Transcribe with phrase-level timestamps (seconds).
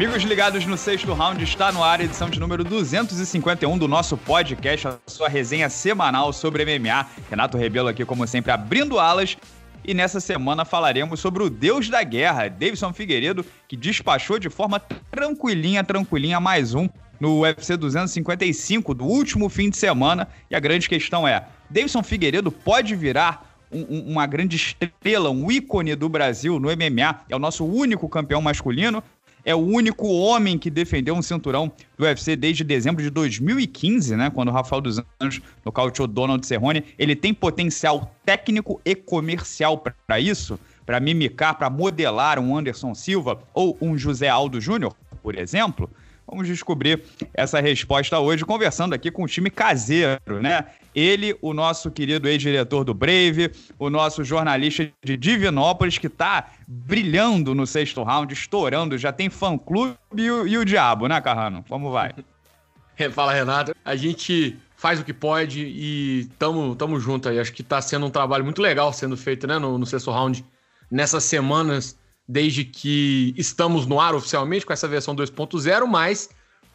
[0.00, 4.88] Amigos ligados no sexto round, está no ar edição de número 251 do nosso podcast,
[4.88, 7.06] a sua resenha semanal sobre MMA.
[7.28, 9.36] Renato Rebelo aqui, como sempre, abrindo alas.
[9.84, 14.80] E nessa semana falaremos sobre o deus da guerra, Davidson Figueiredo, que despachou de forma
[15.10, 16.88] tranquilinha, tranquilinha mais um
[17.20, 20.28] no UFC 255 do último fim de semana.
[20.50, 25.94] E a grande questão é: Davidson Figueiredo pode virar um, uma grande estrela, um ícone
[25.94, 27.20] do Brasil no MMA?
[27.28, 29.02] É o nosso único campeão masculino?
[29.50, 34.30] É o único homem que defendeu um cinturão do UFC desde dezembro de 2015, né?
[34.30, 36.84] Quando o Rafael dos Anjos nocauteou Donald Cerrone.
[36.98, 40.58] Ele tem potencial técnico e comercial para isso?
[40.86, 45.90] Para mimicar, para modelar um Anderson Silva ou um José Aldo Júnior, por exemplo?
[46.30, 47.02] Vamos descobrir
[47.34, 50.64] essa resposta hoje, conversando aqui com o time caseiro, né?
[50.94, 57.52] Ele, o nosso querido ex-diretor do Brave, o nosso jornalista de Divinópolis, que tá brilhando
[57.52, 61.64] no sexto round, estourando, já tem fã-clube e, o, e o diabo, né, Carrano?
[61.68, 62.14] Como vai?
[63.12, 63.74] Fala, Renato.
[63.84, 67.40] A gente faz o que pode e tamo, tamo junto aí.
[67.40, 70.44] Acho que tá sendo um trabalho muito legal sendo feito, né, no, no sexto round,
[70.88, 71.98] nessas semanas
[72.30, 76.30] desde que estamos no ar oficialmente com essa versão 2.0, mas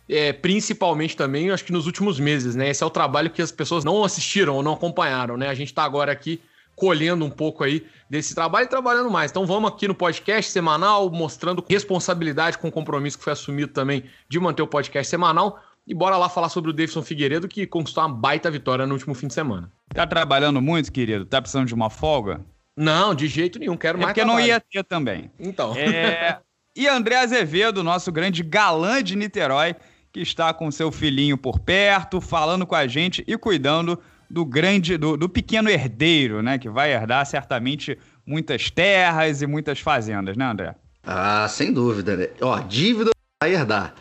[0.10, 2.70] é, principalmente também, acho que nos últimos meses, né?
[2.70, 5.48] Esse é o trabalho que as pessoas não assistiram ou não acompanharam, né?
[5.48, 6.42] A gente está agora aqui
[6.76, 9.32] colhendo um pouco aí desse trabalho e trabalhando mais.
[9.32, 14.04] Então vamos aqui no podcast semanal, mostrando responsabilidade com o compromisso que foi assumido também
[14.28, 15.58] de manter o podcast semanal.
[15.88, 19.16] E bora lá falar sobre o Davidson Figueiredo, que conquistou uma baita vitória no último
[19.16, 19.72] fim de semana.
[19.94, 21.26] Tá trabalhando muito, querido?
[21.26, 22.44] Tá precisando de uma folga?
[22.76, 24.10] Não, de jeito nenhum, quero é mais.
[24.10, 24.40] Porque trabalho.
[24.40, 25.32] não ia ter também.
[25.40, 25.74] Então.
[25.76, 26.40] É...
[26.76, 29.76] E André Azevedo, nosso grande galã de Niterói,
[30.12, 33.98] que está com seu filhinho por perto, falando com a gente e cuidando
[34.30, 36.58] do grande, do, do pequeno herdeiro, né?
[36.58, 40.76] Que vai herdar certamente muitas terras e muitas fazendas, né, André?
[41.04, 42.28] Ah, sem dúvida, né?
[42.42, 43.94] Ó, dívida vai herdar.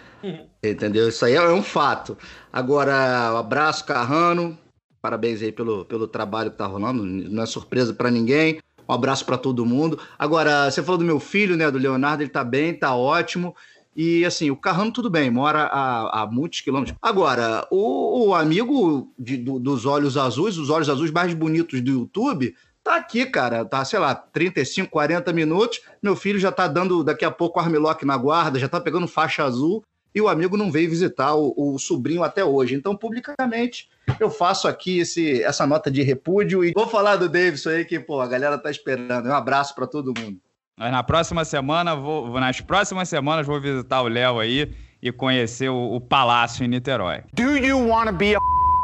[0.65, 1.09] Entendeu?
[1.09, 2.17] Isso aí é um fato.
[2.53, 4.59] Agora, um abraço, Carrano.
[5.03, 7.05] Parabéns aí pelo, pelo trabalho que tá rolando.
[7.05, 8.59] Não é surpresa para ninguém.
[8.89, 9.99] Um abraço para todo mundo.
[10.19, 13.55] Agora, você falou do meu filho, né, do Leonardo, ele tá bem, tá ótimo.
[13.97, 16.97] E assim, o Carrano tudo bem, mora a, a muitos quilômetros.
[17.01, 21.91] Agora, o, o amigo de, do, dos olhos azuis, os olhos azuis mais bonitos do
[21.91, 23.65] YouTube, tá aqui, cara.
[23.65, 25.81] Tá, sei lá, 35, 40 minutos.
[26.03, 29.45] Meu filho já tá dando daqui a pouco armlock na guarda, já tá pegando faixa
[29.45, 29.83] azul
[30.15, 32.75] e o amigo não veio visitar o, o, sobrinho até hoje.
[32.75, 33.89] Então, publicamente,
[34.21, 37.99] eu faço aqui esse, essa nota de repúdio e vou falar do Davidson aí que,
[37.99, 39.29] pô, a galera tá esperando.
[39.29, 40.39] Um abraço para todo mundo.
[40.77, 45.69] Mas na próxima semana, vou, nas próximas semanas, vou visitar o Léo aí e conhecer
[45.69, 47.23] o, o palácio em Niterói.
[47.33, 48.39] Do you want to be a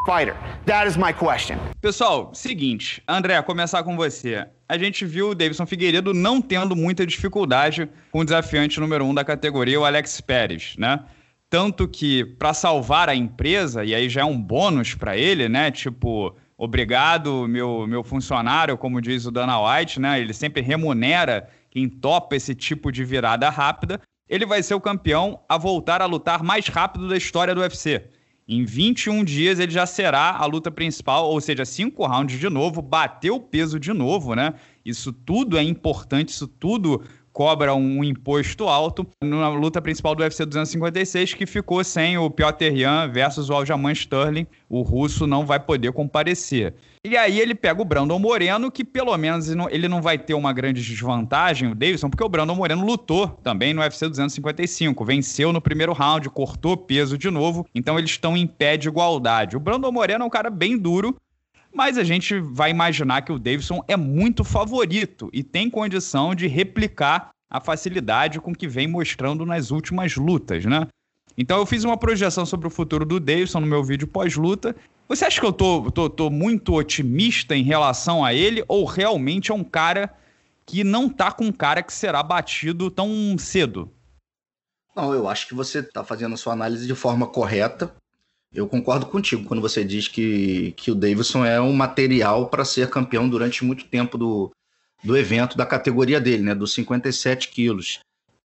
[0.05, 0.35] fighter?
[0.67, 1.57] That is my question.
[1.81, 4.47] Pessoal, seguinte, André, começar com você.
[4.69, 9.15] A gente viu o Davidson Figueiredo não tendo muita dificuldade com o desafiante número um
[9.15, 11.01] da categoria, o Alex Pérez, né?
[11.50, 15.72] Tanto que, para salvar a empresa, e aí já é um bônus para ele, né?
[15.72, 20.21] Tipo, obrigado, meu, meu funcionário, como diz o Dana White, né?
[20.21, 24.00] Ele sempre remunera quem topa esse tipo de virada rápida.
[24.28, 28.09] Ele vai ser o campeão a voltar a lutar mais rápido da história do UFC.
[28.47, 32.81] Em 21 dias ele já será a luta principal, ou seja, cinco rounds de novo,
[32.81, 34.55] bateu o peso de novo, né?
[34.84, 37.03] Isso tudo é importante, isso tudo
[37.41, 42.77] cobra um imposto alto na luta principal do UFC 256, que ficou sem o Piotr
[42.77, 44.47] Jan versus o Aljamain Sterling.
[44.69, 46.75] O russo não vai poder comparecer.
[47.03, 50.53] E aí ele pega o Brandon Moreno, que pelo menos ele não vai ter uma
[50.53, 55.62] grande desvantagem, o Davidson, porque o Brandon Moreno lutou também no UFC 255, venceu no
[55.62, 59.56] primeiro round, cortou peso de novo, então eles estão em pé de igualdade.
[59.56, 61.17] O Brandon Moreno é um cara bem duro,
[61.72, 66.47] mas a gente vai imaginar que o Davidson é muito favorito e tem condição de
[66.47, 70.86] replicar a facilidade com que vem mostrando nas últimas lutas, né?
[71.36, 74.75] Então eu fiz uma projeção sobre o futuro do Davidson no meu vídeo pós-luta.
[75.08, 79.50] Você acha que eu tô, tô, tô, muito otimista em relação a ele ou realmente
[79.50, 80.12] é um cara
[80.66, 83.90] que não tá com um cara que será batido tão cedo?
[84.94, 87.94] Não, eu acho que você tá fazendo a sua análise de forma correta.
[88.52, 92.91] Eu concordo contigo quando você diz que, que o Davidson é um material para ser
[92.91, 94.50] campeão durante muito tempo do,
[95.05, 96.55] do evento, da categoria dele, né?
[96.55, 98.00] Dos 57 quilos.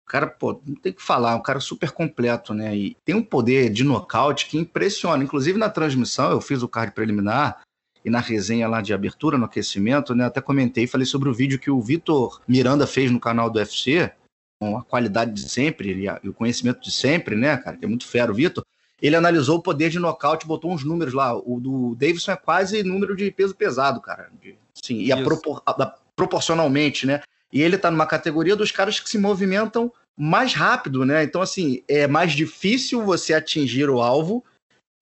[0.06, 2.76] O cara, pô, não tem que falar, é um cara super completo, né?
[2.76, 5.25] E tem um poder de nocaute que impressiona.
[5.25, 7.62] Inclusive na transmissão, eu fiz o card preliminar
[8.04, 10.25] e na resenha lá de abertura, no aquecimento, né?
[10.25, 14.12] Até comentei, falei sobre o vídeo que o Vitor Miranda fez no canal do UFC,
[14.60, 17.76] com a qualidade de sempre e o conhecimento de sempre, né, cara?
[17.76, 18.64] Que é muito fero, Vitor
[19.00, 21.35] ele analisou o poder de nocaute, botou uns números lá.
[21.37, 24.31] O do Davidson é quase número de peso pesado, cara.
[24.75, 27.23] Sim, e a propor, a, a, proporcionalmente, né?
[27.52, 31.25] E ele tá numa categoria dos caras que se movimentam mais rápido, né?
[31.25, 34.44] Então, assim, é mais difícil você atingir o alvo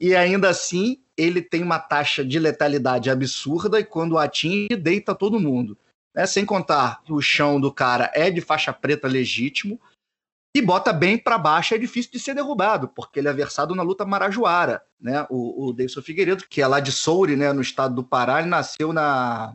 [0.00, 5.40] e ainda assim ele tem uma taxa de letalidade absurda e quando atinge, deita todo
[5.40, 5.76] mundo.
[6.14, 6.24] Né?
[6.26, 9.80] Sem contar que o chão do cara é de faixa preta legítimo
[10.54, 13.82] e bota bem para baixo, é difícil de ser derrubado, porque ele é versado na
[13.82, 14.82] luta marajoara.
[15.00, 15.26] Né?
[15.28, 18.48] O, o Davidson Figueiredo, que é lá de Soure, né, no estado do Pará, ele
[18.48, 19.54] nasceu na.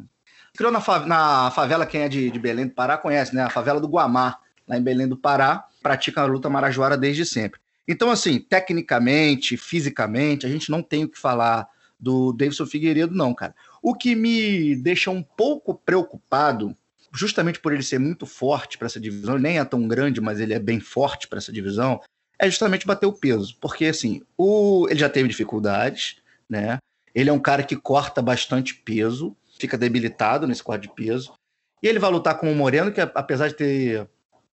[0.56, 3.42] Criou na, na favela, quem é de, de Belém do Pará conhece, né?
[3.42, 4.38] A favela do Guamá,
[4.68, 7.60] lá em Belém do Pará, pratica a luta marajoara desde sempre.
[7.88, 11.68] Então, assim, tecnicamente, fisicamente, a gente não tem o que falar
[12.00, 13.56] do Davidson Figueiredo, não, cara.
[13.82, 16.78] O que me deixa um pouco preocupado,
[17.14, 20.40] justamente por ele ser muito forte para essa divisão, ele nem é tão grande, mas
[20.40, 22.02] ele é bem forte para essa divisão,
[22.40, 23.56] é justamente bater o peso.
[23.62, 24.88] Porque, assim, o...
[24.90, 26.18] ele já teve dificuldades,
[26.50, 26.78] né?
[27.14, 31.34] Ele é um cara que corta bastante peso, fica debilitado nesse corte de peso.
[31.82, 34.08] E ele vai lutar com o Moreno, que apesar de ter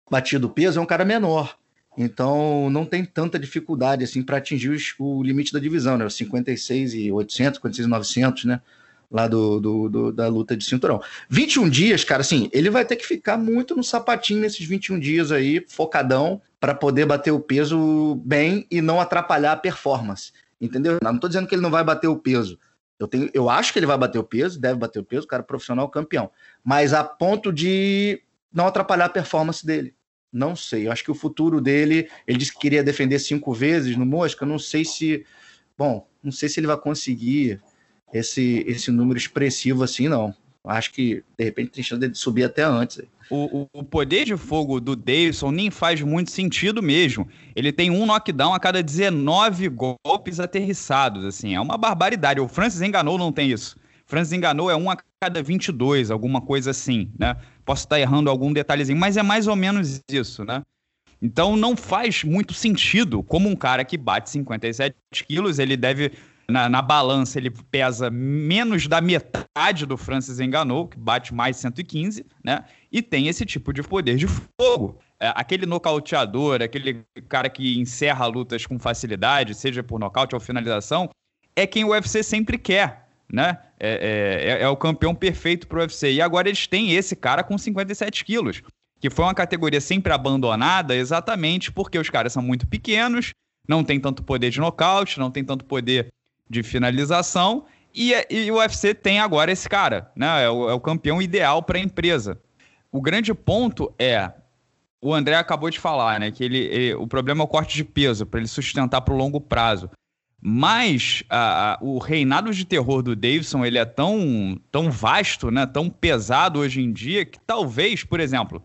[0.10, 1.58] batido peso, é um cara menor.
[1.98, 6.06] Então não tem tanta dificuldade assim para atingir o limite da divisão, né?
[6.06, 8.62] Os 56 e 800, 56 e 900, né?
[9.12, 11.02] Lá do, do, do, da luta de cinturão.
[11.30, 15.32] 21 dias, cara, assim, ele vai ter que ficar muito no sapatinho nesses 21 dias
[15.32, 20.32] aí, focadão, para poder bater o peso bem e não atrapalhar a performance.
[20.60, 20.98] Entendeu?
[21.02, 22.58] Não estou dizendo que ele não vai bater o peso.
[23.00, 25.44] Eu, tenho, eu acho que ele vai bater o peso, deve bater o peso, cara
[25.44, 26.32] profissional campeão.
[26.64, 28.22] Mas a ponto de
[28.54, 29.94] não atrapalhar a performance dele.
[30.32, 30.88] Não sei.
[30.88, 34.46] Eu acho que o futuro dele, ele disse que queria defender cinco vezes no Mosca.
[34.46, 35.26] Não sei se.
[35.78, 37.62] Bom, não sei se ele vai conseguir
[38.14, 40.34] esse, esse número expressivo assim, não.
[40.64, 43.02] Acho que, de repente, tem chance de subir até antes.
[43.30, 47.28] O, o, poder de fogo do Davidson nem faz muito sentido mesmo.
[47.56, 51.56] Ele tem um knockdown a cada 19 golpes aterrissados, assim.
[51.56, 52.40] É uma barbaridade.
[52.40, 53.78] O Francis enganou, não tem isso.
[54.06, 57.36] Francis enganou é um a cada 22, alguma coisa assim, né?
[57.64, 60.62] Posso estar errando algum detalhezinho, mas é mais ou menos isso, né?
[61.22, 64.96] Então não faz muito sentido como um cara que bate 57
[65.28, 66.12] quilos, ele deve.
[66.48, 72.26] Na, na balança, ele pesa menos da metade do Francis Enganou, que bate mais 115,
[72.44, 72.66] né?
[72.92, 75.00] E tem esse tipo de poder de fogo.
[75.20, 81.10] É, aquele nocauteador, aquele cara que encerra lutas com facilidade, seja por nocaute ou finalização,
[81.56, 83.58] é quem o UFC sempre quer né?
[83.80, 86.14] É, é, é, é o campeão perfeito para o UFC.
[86.14, 88.62] E agora eles têm esse cara com 57 quilos,
[89.00, 93.32] que foi uma categoria sempre abandonada exatamente porque os caras são muito pequenos,
[93.68, 96.08] não tem tanto poder de nocaute, não tem tanto poder
[96.50, 97.66] de finalização.
[97.94, 100.44] E, e o UFC tem agora esse cara, né?
[100.44, 102.40] É o, é o campeão ideal para a empresa.
[102.92, 104.32] O grande ponto é
[105.02, 106.32] o André acabou de falar, né?
[106.32, 109.18] Que ele, ele o problema é o corte de peso para ele sustentar para o
[109.18, 109.90] longo prazo.
[110.42, 115.66] Mas a, a, o reinado de terror do Davidson ele é tão, tão vasto, né,
[115.66, 118.64] tão pesado hoje em dia, que talvez, por exemplo,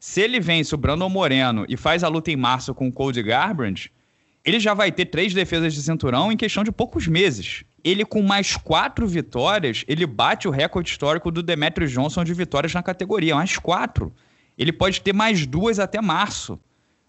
[0.00, 3.22] se ele vence o Brandon Moreno e faz a luta em março com o Cody
[3.22, 3.92] Garbrandt,
[4.44, 7.64] ele já vai ter três defesas de cinturão em questão de poucos meses.
[7.82, 12.72] Ele, com mais quatro vitórias, ele bate o recorde histórico do Demetrius Johnson de vitórias
[12.74, 13.34] na categoria.
[13.34, 14.12] Mais quatro.
[14.56, 16.60] Ele pode ter mais duas até março,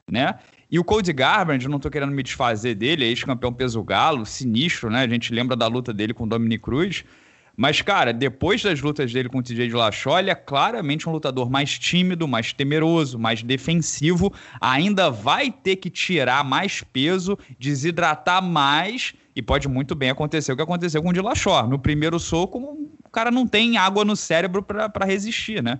[0.09, 0.39] né?
[0.71, 5.03] E o Cody Garbrandt, não tô querendo me desfazer dele, ex-campeão peso galo, sinistro, né?
[5.03, 7.03] A gente lembra da luta dele com o Dominic Cruz.
[7.57, 11.11] Mas, cara, depois das lutas dele com o TJ de Lachó, ele é claramente um
[11.11, 14.33] lutador mais tímido, mais temeroso, mais defensivo.
[14.59, 19.13] Ainda vai ter que tirar mais peso, desidratar mais.
[19.35, 21.65] E pode muito bem acontecer o que aconteceu com o Dilachó.
[21.67, 22.59] No primeiro soco,
[23.03, 25.79] o cara não tem água no cérebro para resistir, né?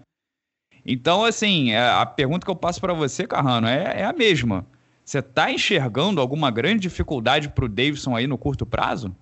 [0.86, 4.66] Então, assim, é, a pergunta que eu passo para você, Carrano, é, é a mesma.
[5.04, 9.16] Você está enxergando alguma grande dificuldade para o Davidson aí no curto prazo?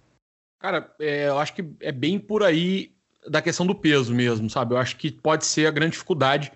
[0.64, 2.94] Cara, é, eu acho que é bem por aí
[3.28, 4.74] da questão do peso mesmo, sabe?
[4.74, 6.54] Eu acho que pode ser a grande dificuldade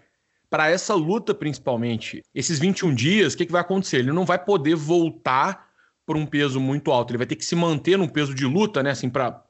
[0.49, 2.23] para essa luta, principalmente.
[2.33, 3.97] Esses 21 dias, o que, que vai acontecer?
[3.97, 5.67] Ele não vai poder voltar
[6.05, 7.11] por um peso muito alto.
[7.11, 8.91] Ele vai ter que se manter num peso de luta, né?
[8.91, 9.43] Assim, para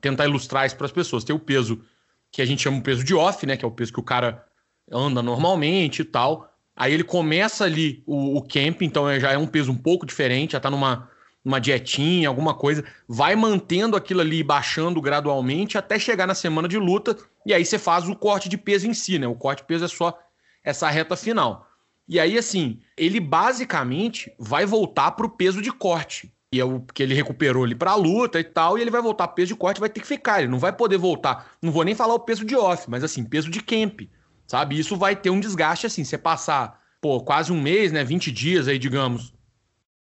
[0.00, 1.24] tentar ilustrar isso para as pessoas.
[1.24, 1.84] Tem o peso
[2.30, 3.56] que a gente chama de peso de off, né?
[3.56, 4.46] Que é o peso que o cara
[4.92, 6.48] anda normalmente e tal.
[6.76, 10.06] Aí ele começa ali o, o camp, então é, já é um peso um pouco
[10.06, 11.10] diferente, já tá numa,
[11.44, 12.84] numa dietinha, alguma coisa.
[13.08, 17.16] Vai mantendo aquilo ali, baixando gradualmente até chegar na semana de luta.
[17.46, 19.26] E aí você faz o corte de peso em si, né?
[19.26, 20.18] O corte de peso é só
[20.62, 21.66] essa reta final.
[22.06, 26.32] E aí, assim, ele basicamente vai voltar pro peso de corte.
[26.52, 29.28] E é o que ele recuperou ali pra luta e tal, e ele vai voltar
[29.28, 30.40] pro peso de corte, vai ter que ficar.
[30.40, 31.52] Ele não vai poder voltar.
[31.60, 34.00] Não vou nem falar o peso de off, mas assim, peso de camp
[34.48, 34.78] sabe?
[34.78, 38.66] Isso vai ter um desgaste assim, você passar, pô, quase um mês, né, 20 dias
[38.66, 39.34] aí, digamos,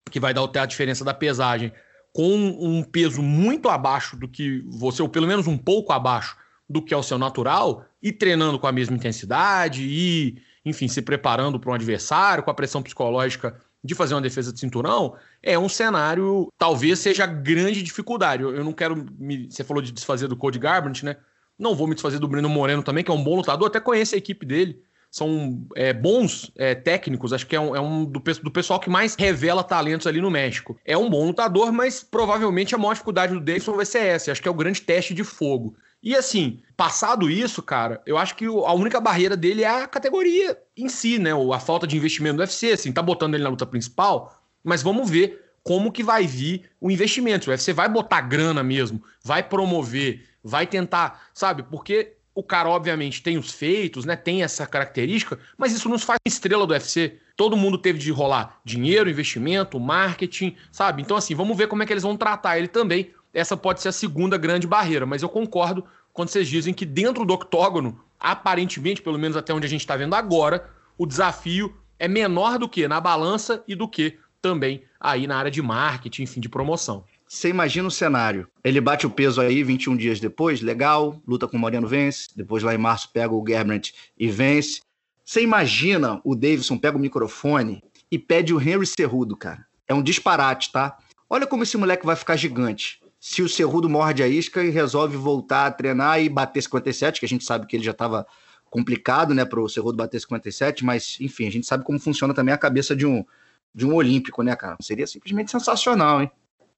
[0.09, 1.71] que vai dar a diferença da pesagem,
[2.13, 6.37] com um peso muito abaixo do que você, ou pelo menos um pouco abaixo
[6.69, 11.01] do que é o seu natural, e treinando com a mesma intensidade, e, enfim, se
[11.01, 15.59] preparando para um adversário, com a pressão psicológica de fazer uma defesa de cinturão, é
[15.59, 18.41] um cenário, talvez seja grande dificuldade.
[18.41, 19.51] Eu, eu não quero me.
[19.51, 21.17] Você falou de desfazer do Cody Garbrandt, né?
[21.57, 24.15] Não vou me desfazer do Breno Moreno também, que é um bom lutador, até conheço
[24.15, 24.81] a equipe dele.
[25.15, 28.89] São é, bons é, técnicos, acho que é um, é um do, do, pessoal que
[28.89, 30.77] mais revela talentos ali no México.
[30.83, 34.33] É um bom lutador, mas provavelmente a maior dificuldade do Davidson vai ser essa.
[34.33, 35.73] Acho que é o grande teste de fogo.
[36.03, 40.61] E assim, passado isso, cara, eu acho que a única barreira dele é a categoria
[40.75, 41.31] em si, né?
[41.31, 45.09] A falta de investimento do UFC, assim, tá botando ele na luta principal, mas vamos
[45.09, 47.49] ver como que vai vir o investimento.
[47.49, 51.63] O UFC vai botar grana mesmo, vai promover, vai tentar, sabe?
[51.63, 54.15] Porque o cara, obviamente, tem os feitos, né?
[54.15, 57.17] Tem essa característica, mas isso não se faz estrela do UFC.
[57.37, 61.01] Todo mundo teve de rolar dinheiro, investimento, marketing, sabe?
[61.01, 63.89] Então, assim, vamos ver como é que eles vão tratar ele também essa pode ser
[63.89, 65.05] a segunda grande barreira.
[65.05, 69.65] Mas eu concordo quando vocês dizem que dentro do octógono, aparentemente, pelo menos até onde
[69.65, 73.87] a gente está vendo agora, o desafio é menor do que na balança e do
[73.87, 77.03] que também aí na área de marketing, enfim, de promoção.
[77.35, 78.47] Você imagina o cenário.
[78.63, 82.29] Ele bate o peso aí 21 dias depois, legal, luta com o Moreno, vence.
[82.33, 84.79] Depois lá em março pega o Gerbrandt e vence.
[85.25, 89.65] Você imagina o Davidson pega o microfone e pede o Henry Cerrudo, cara.
[89.85, 90.97] É um disparate, tá?
[91.29, 95.17] Olha como esse moleque vai ficar gigante se o Cerrudo morde a isca e resolve
[95.17, 98.25] voltar a treinar e bater 57, que a gente sabe que ele já estava
[98.69, 102.53] complicado, né, para o Cerrudo bater 57, mas enfim, a gente sabe como funciona também
[102.53, 103.25] a cabeça de um,
[103.73, 104.77] de um olímpico, né, cara?
[104.79, 106.31] Seria simplesmente sensacional, hein?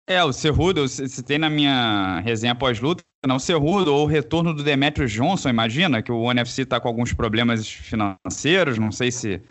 [0.10, 4.54] É, o Cerrudo, você tem na minha resenha pós-luta, não, o Cerrudo ou o retorno
[4.54, 9.42] do Demetrio Johnson, imagina que o NFC está com alguns problemas financeiros, não sei se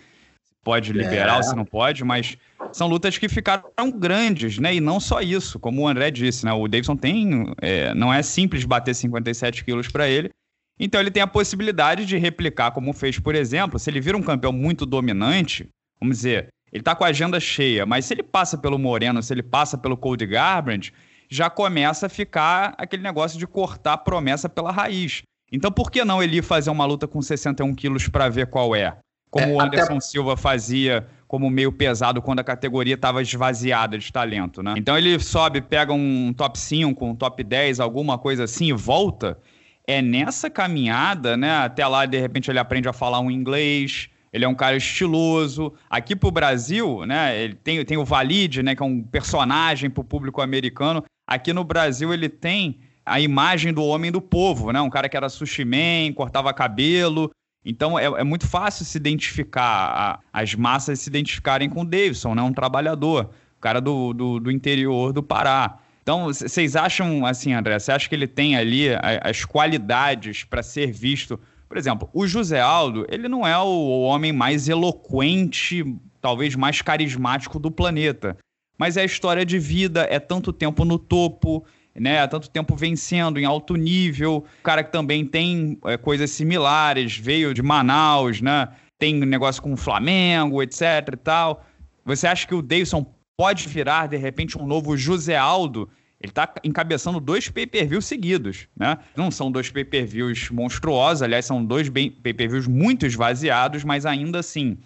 [0.64, 1.36] pode liberar é.
[1.36, 2.38] ou se não pode, mas
[2.72, 3.62] são lutas que ficaram
[3.94, 4.74] grandes, né?
[4.74, 6.52] E não só isso, como o André disse, né?
[6.52, 7.52] O Davidson tem.
[7.60, 10.30] É, não é simples bater 57 quilos para ele.
[10.78, 14.22] Então ele tem a possibilidade de replicar, como fez, por exemplo, se ele vira um
[14.22, 15.68] campeão muito dominante,
[16.00, 19.32] vamos dizer, ele tá com a agenda cheia, mas se ele passa pelo Moreno, se
[19.32, 20.92] ele passa pelo Cody Garbrandt,
[21.28, 25.22] já começa a ficar aquele negócio de cortar a promessa pela raiz.
[25.50, 28.74] Então por que não ele ir fazer uma luta com 61 quilos para ver qual
[28.74, 28.96] é?
[29.30, 30.00] Como é, o Anderson até...
[30.00, 34.74] Silva fazia como meio pesado quando a categoria estava esvaziada de talento, né?
[34.76, 39.38] Então ele sobe, pega um top 5, um top 10, alguma coisa assim e volta.
[39.86, 41.58] É nessa caminhada, né?
[41.58, 44.08] Até lá, de repente, ele aprende a falar um inglês.
[44.36, 45.72] Ele é um cara estiloso.
[45.88, 47.36] Aqui pro Brasil, né?
[47.36, 48.76] Ele tem, tem o Valide, né?
[48.76, 51.02] Que é um personagem pro público americano.
[51.26, 54.80] Aqui no Brasil ele tem a imagem do homem do povo, né?
[54.80, 57.30] Um cara que era sushi man, cortava cabelo,
[57.66, 62.32] então é, é muito fácil se identificar, a, as massas se identificarem com o Davidson,
[62.32, 62.42] né?
[62.42, 65.78] um trabalhador, o cara do, do, do interior do Pará.
[66.00, 68.90] Então, vocês acham, assim, André, você acha que ele tem ali
[69.22, 71.40] as qualidades para ser visto?
[71.68, 75.84] Por exemplo, o José Aldo, ele não é o homem mais eloquente,
[76.20, 78.36] talvez mais carismático do planeta.
[78.78, 82.76] Mas é a história de vida, é tanto tempo no topo, né, há tanto tempo
[82.76, 88.68] vencendo em alto nível, cara que também tem é, coisas similares, veio de Manaus, né,
[88.98, 90.82] tem negócio com o Flamengo, etc
[91.12, 91.64] e tal.
[92.04, 93.06] Você acha que o Davidson
[93.36, 95.88] pode virar, de repente, um novo José Aldo?
[96.26, 98.98] Ele está encabeçando dois pay-per-views seguidos, né?
[99.14, 104.76] Não são dois pay-per-views monstruosos, aliás, são dois pay-per-views muito esvaziados, mas ainda assim.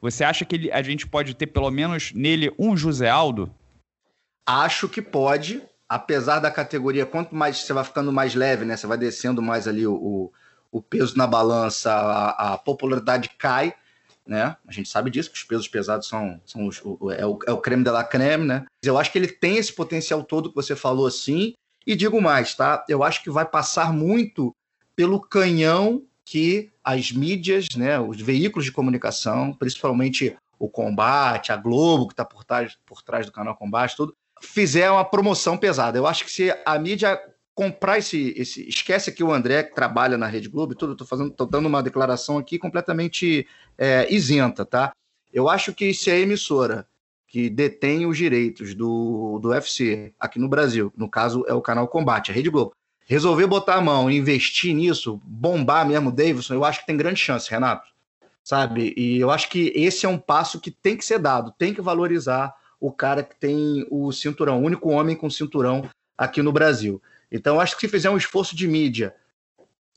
[0.00, 3.48] Você acha que ele, a gente pode ter pelo menos nele um José Aldo?
[4.44, 8.76] Acho que pode, apesar da categoria, quanto mais você vai ficando mais leve, né?
[8.76, 10.32] Você vai descendo mais ali o, o,
[10.72, 13.72] o peso na balança, a, a, popularidade cai,
[14.28, 14.54] né?
[14.66, 17.52] A gente sabe disso, que os pesos pesados são, são os, o, é, o, é
[17.52, 18.66] o creme de la creme, né?
[18.82, 21.54] Eu acho que ele tem esse potencial todo que você falou assim,
[21.86, 22.84] e digo mais, tá?
[22.88, 24.54] Eu acho que vai passar muito
[24.94, 32.06] pelo canhão que as mídias, né, os veículos de comunicação, principalmente o Combate, a Globo,
[32.06, 35.96] que está por trás, por trás do canal Combate, tudo, fizer uma promoção pesada.
[35.96, 37.18] Eu acho que se a mídia
[37.58, 41.32] comprar esse, esse esquece que o André que trabalha na Rede Globo, tudo, tô fazendo,
[41.32, 44.92] tô dando uma declaração aqui completamente é, isenta, tá?
[45.32, 46.86] Eu acho que se a emissora
[47.26, 51.88] que detém os direitos do, do UFC aqui no Brasil, no caso é o canal
[51.88, 52.70] Combate, a Rede Globo,
[53.04, 56.96] resolver botar a mão e investir nisso, bombar mesmo o Davidson, eu acho que tem
[56.96, 57.88] grande chance, Renato.
[58.44, 58.94] Sabe?
[58.96, 61.80] E eu acho que esse é um passo que tem que ser dado, tem que
[61.80, 67.02] valorizar o cara que tem o cinturão, o único homem com cinturão aqui no Brasil.
[67.30, 69.14] Então, acho que se fizer um esforço de mídia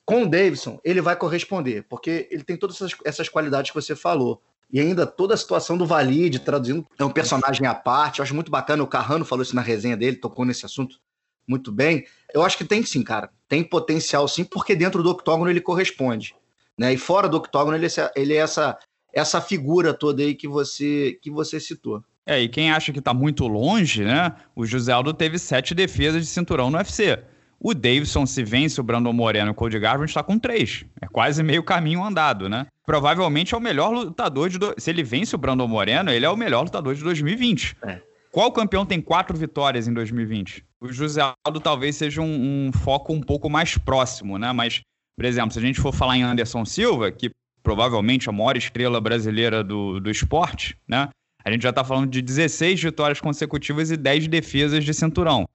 [0.06, 3.96] com o Davidson, ele vai corresponder, porque ele tem todas essas, essas qualidades que você
[3.96, 4.42] falou.
[4.72, 8.20] E ainda toda a situação do Valide, traduzindo, é um personagem à parte.
[8.20, 8.82] Eu acho muito bacana.
[8.82, 10.98] O Carrano falou isso na resenha dele, tocou nesse assunto
[11.46, 12.06] muito bem.
[12.34, 13.30] Eu acho que tem sim, cara.
[13.50, 16.34] Tem potencial sim, porque dentro do octógono ele corresponde.
[16.78, 16.94] Né?
[16.94, 18.78] E fora do octógono ele, é ele é essa,
[19.14, 22.02] essa figura toda aí que você, que você citou.
[22.26, 24.34] É, e quem acha que está muito longe, né?
[24.56, 27.20] O José Aldo teve sete defesas de cinturão no UFC.
[27.60, 30.84] O Davidson, se vence o Brandon Moreno e o Cody Garbrandt, está com três.
[31.00, 32.66] É quase meio caminho andado, né?
[32.86, 34.58] Provavelmente é o melhor lutador de...
[34.58, 34.74] Do...
[34.78, 37.78] Se ele vence o Brandon Moreno, ele é o melhor lutador de 2020.
[37.84, 38.02] É.
[38.32, 40.66] Qual campeão tem quatro vitórias em 2020?
[40.80, 44.52] O José Aldo talvez seja um, um foco um pouco mais próximo, né?
[44.52, 44.82] Mas,
[45.16, 47.30] por exemplo, se a gente for falar em Anderson Silva, que
[47.62, 51.10] provavelmente a maior estrela brasileira do, do esporte, né?
[51.44, 55.48] A gente já está falando de 16 vitórias consecutivas e 10 defesas de cinturão.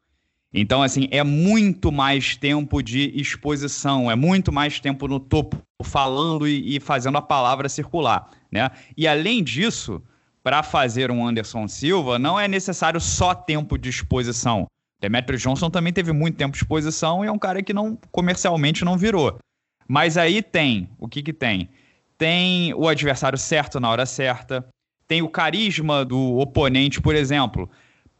[0.52, 6.48] Então, assim, é muito mais tempo de exposição, é muito mais tempo no topo, falando
[6.48, 8.70] e, e fazendo a palavra circular, né?
[8.96, 10.02] E além disso,
[10.42, 14.66] para fazer um Anderson Silva, não é necessário só tempo de exposição.
[15.00, 18.84] Demetrio Johnson também teve muito tempo de exposição e é um cara que não comercialmente
[18.84, 19.38] não virou.
[19.86, 21.68] Mas aí tem, o que que tem?
[22.16, 24.66] Tem o adversário certo na hora certa,
[25.06, 27.70] tem o carisma do oponente, por exemplo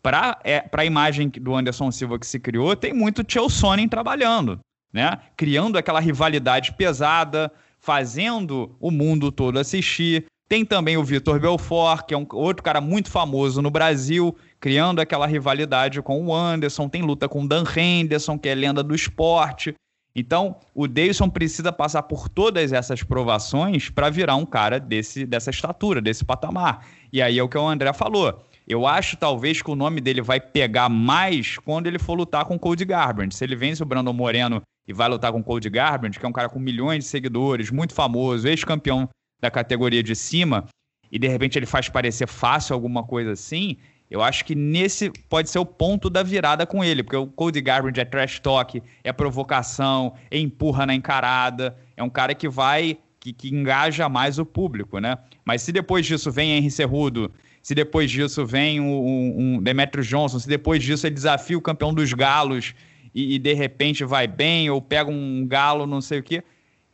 [0.06, 4.60] para é, a imagem do Anderson Silva que se criou, tem muito Chael Sonnen trabalhando,
[4.92, 5.18] né?
[5.36, 7.50] Criando aquela rivalidade pesada,
[7.80, 10.26] fazendo o mundo todo assistir.
[10.48, 15.00] Tem também o Vitor Belfort, que é um outro cara muito famoso no Brasil, criando
[15.00, 16.88] aquela rivalidade com o Anderson.
[16.88, 19.74] Tem luta com o Dan Henderson, que é lenda do esporte.
[20.18, 25.50] Então, o Davidson precisa passar por todas essas provações para virar um cara desse, dessa
[25.50, 26.86] estatura, desse patamar.
[27.12, 28.42] E aí é o que o André falou.
[28.66, 32.54] Eu acho talvez que o nome dele vai pegar mais quando ele for lutar com
[32.54, 33.36] o Cody Garbrandt.
[33.36, 36.28] Se ele vence o Brandon Moreno e vai lutar com o Cody Garbrandt, que é
[36.28, 39.06] um cara com milhões de seguidores, muito famoso, ex-campeão
[39.38, 40.64] da categoria de cima,
[41.12, 43.76] e de repente ele faz parecer fácil alguma coisa assim,
[44.10, 47.60] eu acho que nesse pode ser o ponto da virada com ele, porque o Cody
[47.60, 52.98] Garbrandt é trash talk, é provocação, é empurra na encarada, é um cara que vai
[53.18, 55.18] que, que engaja mais o público, né?
[55.44, 57.32] Mas se depois disso vem Henry Cerrudo
[57.66, 61.92] se depois disso vem um, um Demetrio Johnson, se depois disso ele desafia o campeão
[61.92, 62.74] dos galos
[63.12, 66.44] e, e, de repente vai bem, ou pega um galo, não sei o quê.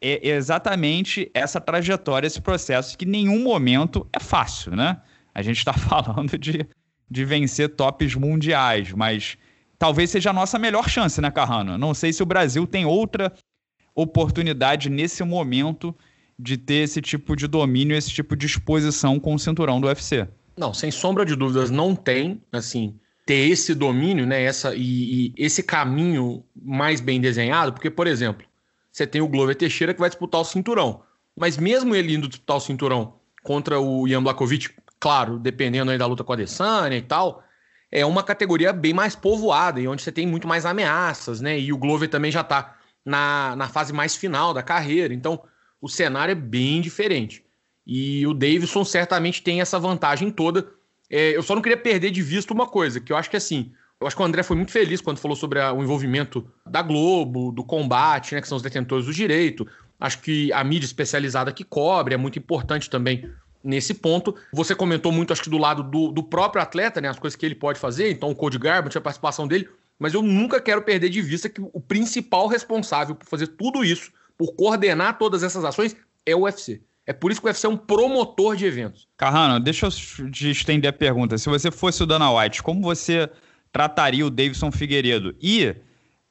[0.01, 4.99] É exatamente essa trajetória, esse processo, que em nenhum momento é fácil, né?
[5.35, 6.67] A gente está falando de,
[7.13, 9.37] de vencer tops mundiais, mas
[9.79, 11.77] talvez seja a nossa melhor chance, né, Carrano?
[11.77, 13.31] Não sei se o Brasil tem outra
[13.95, 15.95] oportunidade nesse momento
[16.39, 20.27] de ter esse tipo de domínio, esse tipo de exposição com o cinturão do UFC.
[20.57, 25.35] Não, sem sombra de dúvidas, não tem, assim, ter esse domínio, né, essa, e, e,
[25.37, 28.47] esse caminho mais bem desenhado, porque, por exemplo,
[28.91, 31.03] você tem o Glover Teixeira que vai disputar o cinturão,
[31.37, 34.71] mas mesmo ele indo disputar o cinturão contra o Ian Blakovic,
[35.03, 37.43] claro, dependendo aí da luta com a Adesanya e tal,
[37.91, 41.73] é uma categoria bem mais povoada e onde você tem muito mais ameaças, né, e
[41.73, 45.43] o Glover também já tá na, na fase mais final da carreira, então
[45.81, 47.45] o cenário é bem diferente.
[47.85, 50.69] E o Davidson certamente tem essa vantagem toda.
[51.11, 53.73] É, eu só não queria perder de vista uma coisa, que eu acho que assim,
[54.01, 56.81] eu acho que o André foi muito feliz quando falou sobre a, o envolvimento da
[56.81, 59.67] Globo, do combate, né, que são os detentores do direito.
[59.99, 63.29] Acho que a mídia especializada que cobre é muito importante também
[63.63, 64.35] nesse ponto.
[64.53, 67.47] Você comentou muito, acho que do lado do, do próprio atleta, né, as coisas que
[67.47, 71.09] ele pode fazer, então o Code Garbrandt, a participação dele, mas eu nunca quero perder
[71.09, 75.97] de vista que o principal responsável por fazer tudo isso, por coordenar todas essas ações,
[76.27, 76.81] é o UFC.
[77.07, 79.09] É por isso que o UFC é um promotor de eventos.
[79.17, 79.91] Carrano, deixa eu
[80.31, 81.37] te estender a pergunta.
[81.37, 83.29] Se você fosse o Dana White, como você
[83.73, 85.35] trataria o Davidson Figueiredo?
[85.41, 85.75] E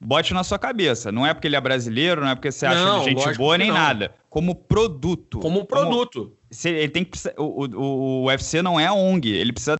[0.00, 2.84] bote na sua cabeça, não é porque ele é brasileiro, não é porque você acha
[2.84, 3.76] não, ele gente boa nem não.
[3.76, 4.14] nada.
[4.28, 5.38] Como produto.
[5.38, 6.20] Como produto.
[6.20, 9.76] Como, ele tem que o, o, o UFC não é a ONG, ele precisa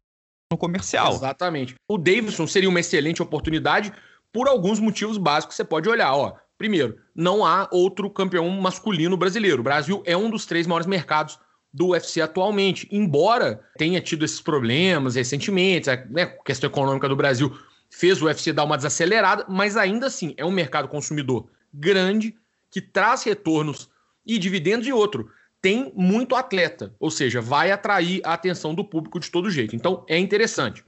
[0.51, 1.13] no comercial.
[1.13, 1.75] Exatamente.
[1.89, 3.93] O Davidson seria uma excelente oportunidade
[4.33, 6.35] por alguns motivos básicos você pode olhar, ó.
[6.57, 9.61] Primeiro, não há outro campeão masculino brasileiro.
[9.61, 11.39] O Brasil é um dos três maiores mercados
[11.73, 17.57] do UFC atualmente, embora tenha tido esses problemas recentemente, a né, questão econômica do Brasil
[17.91, 22.35] fez o UFC dar uma desacelerada, mas ainda assim é um mercado consumidor grande
[22.71, 23.91] que traz retornos
[24.25, 25.31] e dividendos e outro.
[25.63, 29.77] Tem muito atleta, ou seja, vai atrair a atenção do público de todo jeito.
[29.77, 30.85] Então é interessante.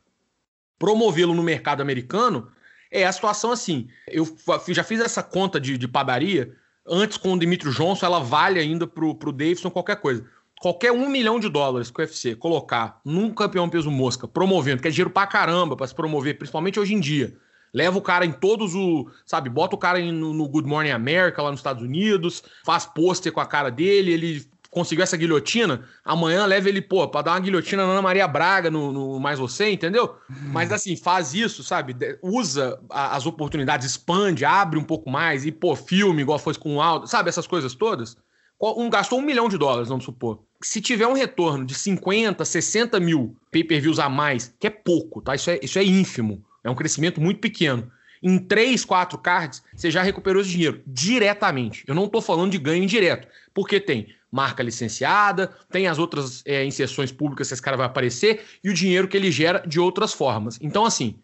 [0.76, 2.48] Promovê-lo no mercado americano
[2.90, 3.88] é a situação assim.
[4.08, 4.26] Eu
[4.68, 6.52] já fiz essa conta de, de padaria.
[6.86, 10.26] Antes, com o Dimitri Johnson, ela vale ainda pro, pro Davidson qualquer coisa.
[10.60, 14.88] Qualquer um milhão de dólares que o UFC colocar num campeão peso mosca, promovendo, que
[14.88, 17.36] é dinheiro pra caramba pra se promover, principalmente hoje em dia.
[17.72, 19.10] Leva o cara em todos o.
[19.24, 23.32] Sabe, bota o cara no, no Good Morning America lá nos Estados Unidos, faz pôster
[23.32, 27.40] com a cara dele, ele conseguiu essa guilhotina, amanhã leva ele, pô, pra dar uma
[27.40, 30.16] guilhotina na Ana Maria Braga no, no Mais Você, entendeu?
[30.28, 31.96] Mas assim, faz isso, sabe?
[32.20, 36.76] Usa a, as oportunidades, expande, abre um pouco mais, e, pô, filme, igual foi com
[36.76, 37.28] o Aldo, sabe?
[37.28, 38.16] Essas coisas todas.
[38.60, 40.40] Um gastou um milhão de dólares, vamos supor.
[40.62, 45.34] se tiver um retorno de 50, 60 mil pay-per-views a mais, que é pouco, tá?
[45.34, 46.42] Isso é, isso é ínfimo.
[46.62, 47.90] É um crescimento muito pequeno.
[48.22, 51.84] Em 3, 4 cards, você já recuperou esse dinheiro diretamente.
[51.86, 56.64] Eu não estou falando de ganho indireto, porque tem marca licenciada, tem as outras é,
[56.64, 60.12] inserções públicas que esse cara vai aparecer e o dinheiro que ele gera de outras
[60.12, 60.58] formas.
[60.60, 61.14] Então, assim,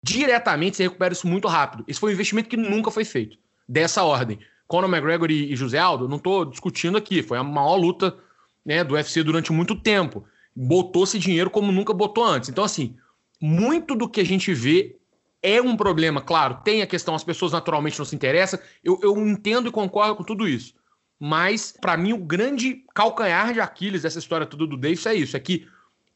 [0.00, 1.84] diretamente você recupera isso muito rápido.
[1.88, 3.36] Esse foi um investimento que nunca foi feito,
[3.68, 4.38] dessa ordem.
[4.68, 8.16] Conor McGregor e, José Aldo, não estou discutindo aqui, foi a maior luta
[8.64, 10.24] né, do UFC durante muito tempo.
[10.54, 12.48] Botou-se dinheiro como nunca botou antes.
[12.48, 12.94] Então, assim,
[13.40, 14.96] muito do que a gente vê
[15.42, 16.60] é um problema, claro.
[16.62, 18.60] Tem a questão, as pessoas naturalmente não se interessam.
[18.84, 20.72] Eu, eu entendo e concordo com tudo isso.
[21.18, 25.36] Mas, para mim, o grande calcanhar de Aquiles dessa história toda do Davis é isso:
[25.36, 25.66] é que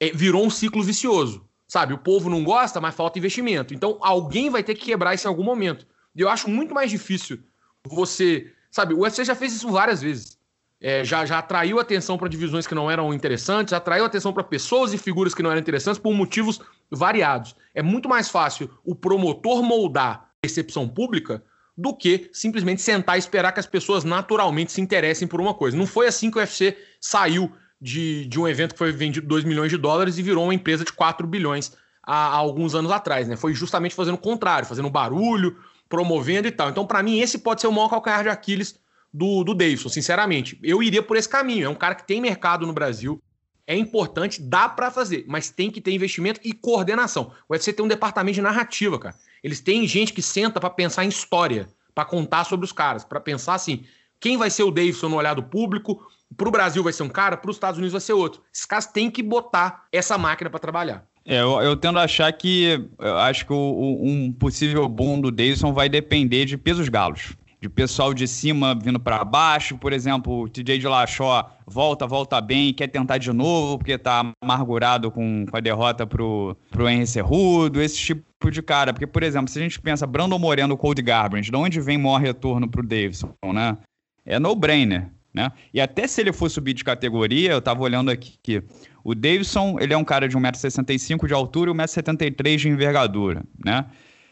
[0.00, 1.46] é, virou um ciclo vicioso.
[1.66, 3.74] Sabe, o povo não gosta, mas falta investimento.
[3.74, 5.86] Então alguém vai ter que quebrar isso em algum momento.
[6.16, 7.40] E eu acho muito mais difícil
[7.84, 8.52] você.
[8.70, 10.38] Sabe, o UFC já fez isso várias vezes.
[10.80, 14.94] É, já, já atraiu atenção para divisões que não eram interessantes, atraiu atenção para pessoas
[14.94, 17.54] e figuras que não eram interessantes por motivos variados.
[17.74, 21.42] É muito mais fácil o promotor moldar percepção pública
[21.78, 25.76] do que simplesmente sentar e esperar que as pessoas naturalmente se interessem por uma coisa.
[25.76, 29.44] Não foi assim que o UFC saiu de, de um evento que foi vendido 2
[29.44, 33.28] milhões de dólares e virou uma empresa de 4 bilhões há, há alguns anos atrás,
[33.28, 33.36] né?
[33.36, 35.56] Foi justamente fazendo o contrário, fazendo barulho,
[35.88, 36.68] promovendo e tal.
[36.68, 38.74] Então, para mim, esse pode ser o maior calcanhar de Aquiles
[39.14, 40.58] do, do Davidson, sinceramente.
[40.60, 41.66] Eu iria por esse caminho.
[41.66, 43.22] É um cara que tem mercado no Brasil,
[43.68, 47.32] é importante, dá para fazer, mas tem que ter investimento e coordenação.
[47.48, 49.14] O UFC tem um departamento de narrativa, cara.
[49.42, 53.20] Eles têm gente que senta para pensar em história, para contar sobre os caras, para
[53.20, 53.84] pensar assim,
[54.20, 56.00] quem vai ser o Davidson no olhar do público,
[56.36, 58.42] para o Brasil vai ser um cara, para os Estados Unidos vai ser outro.
[58.52, 61.04] Esses caras têm que botar essa máquina para trabalhar.
[61.24, 65.72] É, eu, eu, tendo a achar que acho que o, um possível boom do Davidson
[65.72, 67.36] vai depender de pesos galos.
[67.60, 72.40] De pessoal de cima vindo para baixo, por exemplo, o TJ de Lachó volta, volta
[72.40, 77.06] bem, quer tentar de novo, porque tá amargurado com, com a derrota pro, pro Henry
[77.06, 78.92] Cerrudo, esse tipo de cara.
[78.92, 82.20] Porque, por exemplo, se a gente pensa Brandon Moreno, Cold Garbrandt, de onde vem maior
[82.20, 83.76] retorno pro Davidson, né?
[84.24, 85.08] É no-brainer.
[85.34, 85.50] Né?
[85.74, 88.62] E até se ele for subir de categoria, eu estava olhando aqui que
[89.04, 93.42] o Davidson ele é um cara de 1,65m de altura e 1,73m de envergadura.
[93.62, 93.84] Né?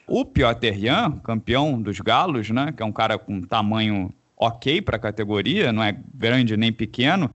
[0.07, 4.99] O Piotr Jan, campeão dos galos, né, que é um cara com tamanho ok para
[4.99, 7.31] categoria, não é grande nem pequeno,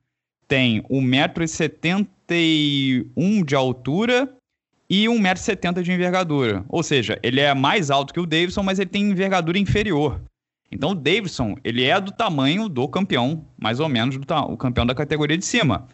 [0.47, 4.33] tem 1,71m de altura
[4.91, 6.65] e 1,70m de envergadura.
[6.67, 10.21] Ou seja, ele é mais alto que o Davidson, mas ele tem envergadura inferior.
[10.69, 14.85] Então o Davidson, ele é do tamanho do campeão, mais ou menos do o campeão
[14.85, 15.87] da categoria de cima.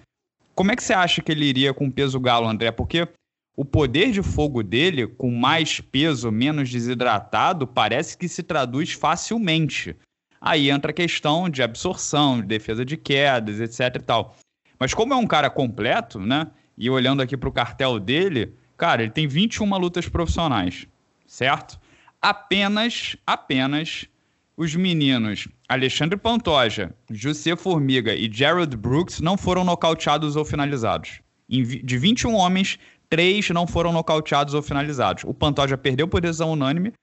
[0.55, 2.71] Como é que você acha que ele iria com peso galo, André?
[2.71, 3.07] Porque
[3.55, 9.95] o poder de fogo dele, com mais peso, menos desidratado, parece que se traduz facilmente.
[10.41, 14.36] Aí entra a questão de absorção, de defesa de quedas, etc e tal.
[14.79, 16.47] Mas como é um cara completo, né?
[16.75, 20.88] E olhando aqui para o cartel dele, cara, ele tem 21 lutas profissionais,
[21.26, 21.80] certo?
[22.22, 24.08] Apenas, apenas
[24.56, 31.20] os meninos Alexandre Pantoja, José Formiga e Jared Brooks não foram nocauteados ou finalizados.
[31.50, 35.24] De 21 homens, três não foram nocauteados ou finalizados.
[35.26, 36.94] O Pantoja perdeu por decisão unânime,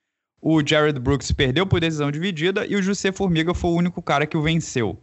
[0.40, 4.26] o Jared Brooks perdeu por decisão dividida e o José Formiga foi o único cara
[4.26, 5.00] que o venceu.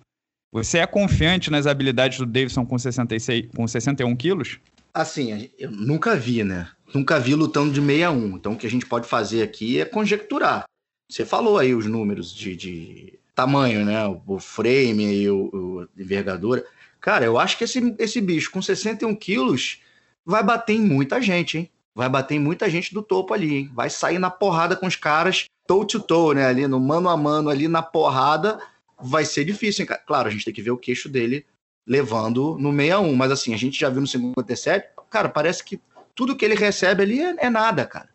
[0.52, 4.60] Você é confiante nas habilidades do Davidson com, 66, com 61 quilos?
[4.93, 6.69] Assim, eu nunca vi, né?
[6.93, 8.36] Nunca vi lutando de 61.
[8.36, 10.65] Então o que a gente pode fazer aqui é conjecturar.
[11.10, 14.06] Você falou aí os números de, de tamanho, né?
[14.25, 16.65] O frame e o, o envergadura.
[16.99, 19.82] Cara, eu acho que esse, esse bicho com 61 quilos
[20.25, 21.69] vai bater em muita gente, hein?
[21.95, 23.71] Vai bater em muita gente do topo ali, hein?
[23.73, 26.45] Vai sair na porrada com os caras toe to toe, né?
[26.45, 28.60] Ali no mano a mano, ali na porrada,
[28.99, 29.97] vai ser difícil, hein?
[30.06, 31.45] Claro, a gente tem que ver o queixo dele
[31.88, 35.80] levando no 61, mas assim, a gente já viu no 57, cara, parece que
[36.15, 38.10] tudo que ele recebe ali é, é nada, cara.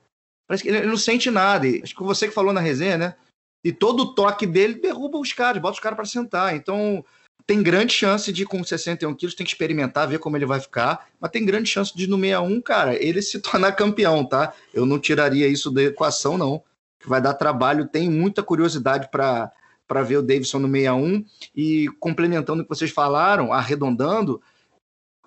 [0.46, 1.66] Parece que ele não sente nada.
[1.66, 3.14] E, acho que você que falou na resenha, né?
[3.64, 6.54] E todo o toque dele derruba os caras, bota os caras para sentar.
[6.54, 7.04] Então,
[7.46, 11.08] tem grande chance de, com 61 quilos, tem que experimentar, ver como ele vai ficar.
[11.20, 14.52] Mas tem grande chance de, no 61, cara, ele se tornar campeão, tá?
[14.72, 16.62] Eu não tiraria isso da equação, não.
[17.00, 17.88] Que vai dar trabalho.
[17.88, 19.50] Tem muita curiosidade para
[19.86, 24.40] para ver o Davidson no 61 e complementando o que vocês falaram, arredondando,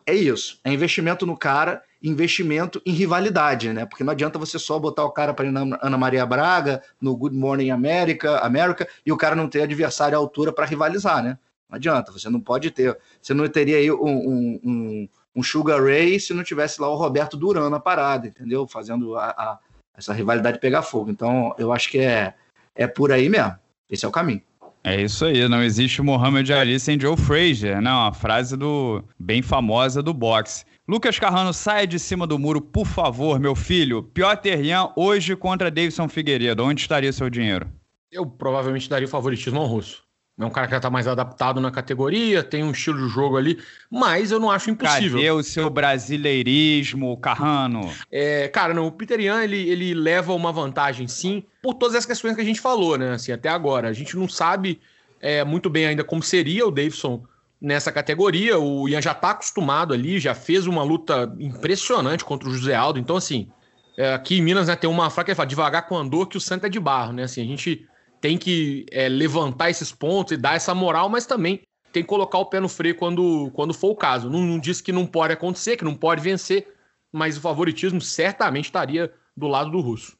[0.06, 0.60] é isso.
[0.64, 3.86] É investimento no cara investimento em rivalidade, né?
[3.86, 7.16] Porque não adianta você só botar o cara para ir na Ana Maria Braga, no
[7.16, 11.38] Good Morning America, America, e o cara não ter adversário à altura para rivalizar, né?
[11.70, 12.98] Não adianta, você não pode ter.
[13.22, 16.96] Você não teria aí um, um, um, um Sugar Ray se não tivesse lá o
[16.96, 18.68] Roberto Duran na parada, entendeu?
[18.68, 19.60] Fazendo a, a,
[19.96, 21.12] essa rivalidade pegar fogo.
[21.12, 22.34] Então, eu acho que é,
[22.74, 23.56] é por aí mesmo.
[23.90, 24.42] Esse é o caminho.
[24.84, 27.92] É isso aí, não existe Muhammad Ali sem Joe Frazier, né?
[27.92, 30.66] Uma frase do bem famosa do boxe.
[30.88, 34.02] Lucas Carrano, saia de cima do muro, por favor, meu filho.
[34.02, 36.64] Piotr Jan hoje contra Davidson Figueiredo.
[36.64, 37.70] Onde estaria seu dinheiro?
[38.12, 40.02] Eu provavelmente daria o favoritismo ao russo.
[40.40, 43.36] É um cara que já tá mais adaptado na categoria, tem um estilo de jogo
[43.36, 43.60] ali,
[43.92, 45.18] mas eu não acho impossível.
[45.18, 47.94] Cadê o seu brasileirismo, Carrano?
[48.10, 52.06] É, cara, não, o Peter Ian, ele, ele leva uma vantagem, sim, por todas as
[52.06, 53.90] questões que a gente falou, né, assim, até agora.
[53.90, 54.80] A gente não sabe
[55.20, 57.22] é, muito bem ainda como seria o Davidson
[57.62, 58.58] nessa categoria.
[58.58, 62.98] O Ian já tá acostumado ali, já fez uma luta impressionante contra o José Aldo.
[62.98, 63.50] Então, assim,
[63.98, 66.42] é, aqui em Minas, né, tem uma frase que fala, devagar com andor que o
[66.42, 67.24] santo é de barro, né?
[67.24, 67.86] Assim, a gente
[68.22, 72.38] tem que é, levantar esses pontos e dar essa moral, mas também tem que colocar
[72.38, 74.30] o pé no freio quando, quando for o caso.
[74.30, 76.68] Não, não diz que não pode acontecer, que não pode vencer,
[77.12, 80.18] mas o favoritismo certamente estaria do lado do russo.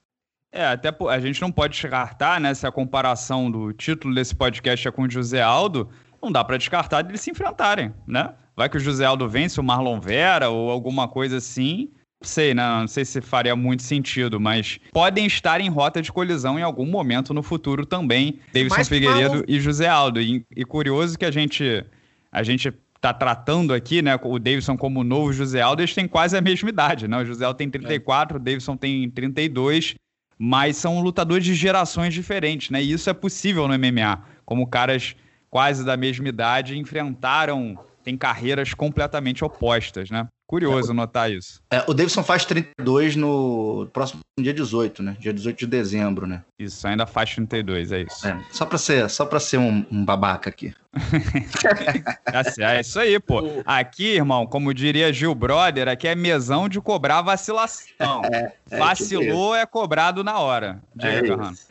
[0.52, 2.54] É, até a gente não pode descartar, né?
[2.54, 5.90] Se a comparação do título desse podcast é com o José Aldo,
[6.22, 8.34] não dá para descartar de eles se enfrentarem, né?
[8.56, 12.64] Vai que o José Aldo vence o Marlon Vera ou alguma coisa assim, sei, né?
[12.64, 16.86] Não sei se faria muito sentido, mas podem estar em rota de colisão em algum
[16.86, 20.20] momento no futuro também, Davidson Figueiredo e José Aldo.
[20.20, 21.86] E, e, curioso que a gente
[22.32, 26.38] a gente tá tratando aqui, né, o Davidson como novo José Aldo, eles têm quase
[26.38, 27.18] a mesma idade, né?
[27.18, 28.40] O José Aldo tem 34, é.
[28.40, 29.96] o Davidson tem 32,
[30.38, 32.84] mas são lutadores de gerações diferentes, né?
[32.84, 35.16] E isso é possível no MMA, como caras
[35.50, 40.28] quase da mesma idade enfrentaram, têm carreiras completamente opostas, né?
[40.50, 41.62] Curioso é, notar isso.
[41.70, 45.16] É, o Davidson faz 32 no próximo dia 18, né?
[45.20, 46.42] Dia 18 de dezembro, né?
[46.58, 48.28] Isso, ainda faz 32, é isso.
[48.28, 50.74] É, só pra ser, só pra ser um, um babaca aqui.
[52.60, 53.44] é isso aí, pô.
[53.64, 58.24] Aqui, irmão, como diria Gil Brother, aqui é mesão de cobrar vacilação.
[58.34, 60.82] É, é, Vacilou é cobrado na hora.
[61.00, 61.22] É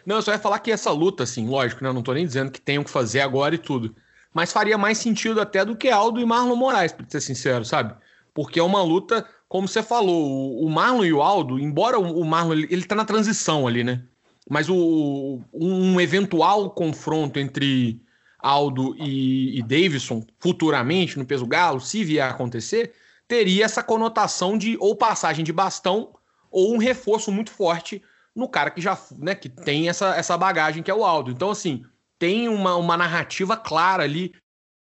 [0.07, 1.91] não, eu só ia falar que essa luta, assim, lógico, né?
[1.91, 3.93] Eu não tô nem dizendo que tenham que fazer agora e tudo.
[4.33, 7.95] Mas faria mais sentido até do que Aldo e Marlon Moraes, pra ser sincero, sabe?
[8.39, 12.53] porque é uma luta, como você falou, o Marlon e o Aldo, embora o Marlon
[12.53, 14.05] ele tá na transição ali, né?
[14.49, 18.01] Mas o, um eventual confronto entre
[18.39, 22.93] Aldo e, e Davidson futuramente no peso galo, se vier a acontecer,
[23.27, 26.11] teria essa conotação de ou passagem de bastão
[26.49, 28.01] ou um reforço muito forte
[28.37, 31.33] no cara que já né, que tem essa, essa bagagem que é o Aldo.
[31.33, 31.85] Então, assim,
[32.19, 34.35] tem uma, uma narrativa clara ali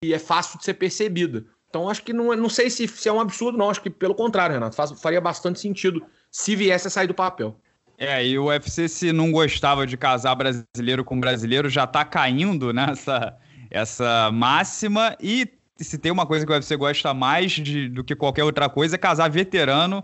[0.04, 1.46] e é fácil de ser percebida.
[1.70, 3.70] Então acho que não, é, não sei se, se é um absurdo, não.
[3.70, 7.58] Acho que pelo contrário, Renato, faz, faria bastante sentido se viesse a sair do papel.
[7.98, 12.74] É, e o UFC, se não gostava de casar brasileiro com brasileiro, já tá caindo
[12.74, 13.38] nessa
[13.70, 15.16] essa máxima.
[15.22, 18.68] E se tem uma coisa que o UFC gosta mais de, do que qualquer outra
[18.68, 20.04] coisa, é casar veterano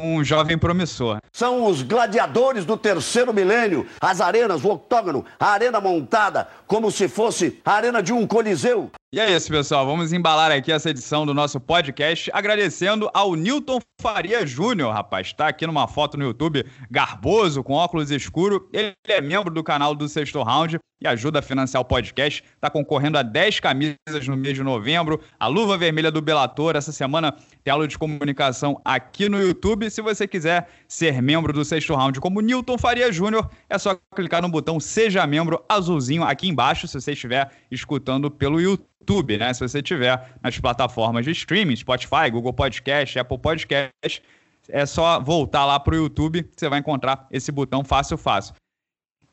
[0.00, 1.18] um jovem promissor.
[1.32, 7.08] São os gladiadores do terceiro milênio, as arenas, o octógono, a arena montada, como se
[7.08, 8.90] fosse a arena de um coliseu.
[9.14, 9.84] E é isso, pessoal.
[9.84, 15.26] Vamos embalar aqui essa edição do nosso podcast, agradecendo ao Newton Faria Júnior, rapaz.
[15.26, 18.70] Está aqui numa foto no YouTube, garboso, com óculos escuro.
[18.72, 22.42] Ele é membro do canal do Sexto Round e ajuda a financiar o podcast.
[22.54, 25.20] Está concorrendo a 10 camisas no mês de novembro.
[25.38, 26.74] A luva vermelha do Belator.
[26.74, 29.90] Essa semana tem aula de comunicação aqui no YouTube.
[29.90, 34.42] Se você quiser ser membro do Sexto Round como Newton Faria Júnior, é só clicar
[34.42, 39.38] no botão Seja Membro azulzinho aqui embaixo, se você estiver escutando pelo YouTube.
[39.38, 39.54] Né?
[39.54, 44.22] Se você tiver nas plataformas de streaming, Spotify, Google Podcast, Apple Podcast,
[44.68, 48.54] é só voltar lá pro YouTube, você vai encontrar esse botão fácil, fácil.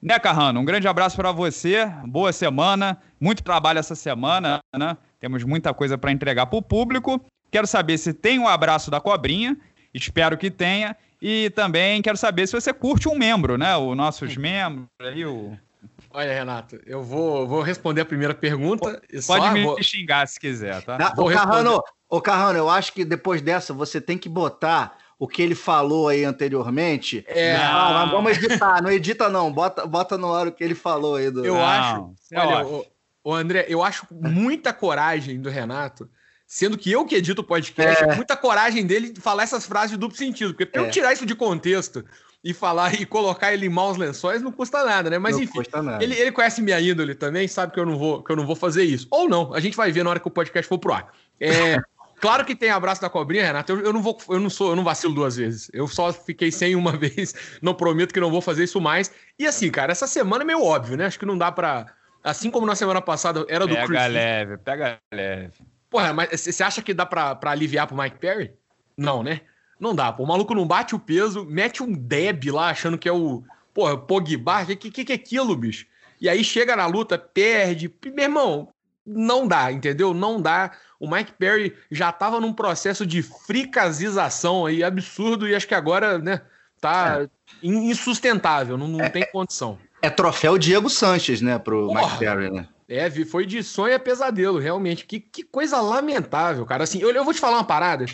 [0.01, 0.61] Né, Carrano?
[0.61, 4.97] Um grande abraço para você, boa semana, muito trabalho essa semana, né?
[5.19, 7.21] Temos muita coisa para entregar para o público.
[7.51, 9.57] Quero saber se tem o um abraço da cobrinha,
[9.93, 10.95] espero que tenha.
[11.21, 13.75] E também quero saber se você curte um membro, né?
[13.75, 15.57] Os nossos membros aí, o
[16.11, 19.01] Olha, Renato, eu vou, vou responder a primeira pergunta.
[19.27, 19.81] Pode me vou...
[19.81, 20.97] xingar se quiser, tá?
[20.97, 25.27] Não, ô, Carrano, ô, Carrano, eu acho que depois dessa você tem que botar o
[25.27, 27.23] que ele falou aí anteriormente.
[27.27, 27.57] É.
[27.57, 31.29] Não, vamos editar, não edita não, bota, bota no ar o que ele falou aí.
[31.29, 31.45] Do...
[31.45, 32.85] Eu não, acho, é olha, o,
[33.23, 36.09] o, André, eu acho muita coragem do Renato,
[36.49, 38.15] sendo que eu que edito o podcast, é.
[38.15, 40.81] muita coragem dele de falar essas frases de duplo sentido, porque é.
[40.81, 42.03] eu tirar isso de contexto
[42.43, 45.19] e falar e colocar ele em maus lençóis não custa nada, né?
[45.19, 45.61] Mas não enfim,
[46.01, 48.55] Ele, ele conhece minha índole também, sabe que eu não vou que eu não vou
[48.55, 49.05] fazer isso.
[49.11, 51.13] Ou não, a gente vai ver na hora que o podcast for pro ar.
[51.39, 51.79] É,
[52.19, 53.71] claro que tem abraço da cobrinha, Renato.
[53.71, 55.69] Eu, eu, não vou, eu não sou, eu não vacilo duas vezes.
[55.71, 57.35] Eu só fiquei sem uma vez.
[57.61, 59.11] Não prometo que não vou fazer isso mais.
[59.37, 61.05] E assim, cara, essa semana é meio óbvio, né?
[61.05, 61.85] Acho que não dá para
[62.23, 63.99] assim como na semana passada era do pega Chris.
[63.99, 65.68] Pega leve, pega leve.
[65.89, 68.53] Porra, mas você acha que dá para aliviar pro Mike Perry?
[68.95, 69.41] Não, né?
[69.79, 70.23] Não dá, pô.
[70.23, 73.43] O maluco não bate o peso, mete um Deb lá achando que é o.
[73.73, 74.65] Porra, Pogba.
[74.65, 75.85] Que, que, que é aquilo, bicho?
[76.19, 77.93] E aí chega na luta, perde.
[78.13, 78.67] Meu irmão,
[79.05, 80.13] não dá, entendeu?
[80.13, 80.71] Não dá.
[80.99, 86.19] O Mike Perry já estava num processo de fricasização aí absurdo e acho que agora,
[86.19, 86.41] né,
[86.81, 87.27] tá é.
[87.63, 89.79] insustentável, não, não é, tem condição.
[90.01, 92.01] É troféu Diego Sanches, né, pro Porra.
[92.01, 92.67] Mike Perry, né?
[92.89, 95.05] É, foi de sonho a pesadelo, realmente.
[95.05, 96.83] Que, que coisa lamentável, cara.
[96.83, 98.05] Assim, eu, eu vou te falar uma parada.